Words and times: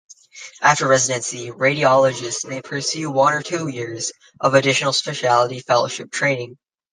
After 0.63 0.87
residency, 0.87 1.51
Radiologists 1.51 2.43
may 2.47 2.63
pursue 2.63 3.11
one 3.11 3.33
or 3.35 3.43
two 3.43 3.67
years 3.67 4.11
of 4.39 4.55
additional 4.55 4.93
specialty 4.93 5.59
fellowship 5.59 6.09
training. 6.09 6.57